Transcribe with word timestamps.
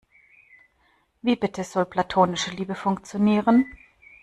Wie 1.21 1.35
bitte 1.35 1.63
soll 1.63 1.85
platonische 1.85 2.49
Liebe 2.49 2.73
funktionieren? 2.73 3.67